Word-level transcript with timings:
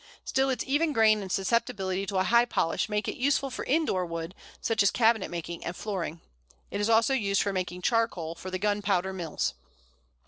Still, 0.25 0.49
its 0.49 0.63
even 0.65 0.93
grain 0.93 1.21
and 1.21 1.31
susceptibility 1.31 2.07
to 2.07 2.17
a 2.17 2.23
high 2.23 2.45
polish 2.45 2.89
make 2.89 3.07
it 3.07 3.17
useful 3.17 3.51
for 3.51 3.63
indoor 3.65 4.03
wood, 4.03 4.33
such 4.59 4.81
as 4.81 4.89
cabinet 4.89 5.29
making 5.29 5.63
and 5.63 5.75
flooring. 5.75 6.21
It 6.71 6.81
is 6.81 6.89
also 6.89 7.13
used 7.13 7.43
for 7.43 7.53
making 7.53 7.83
charcoal 7.83 8.33
for 8.33 8.49
the 8.49 8.57
gunpowder 8.57 9.13
mills. 9.13 9.53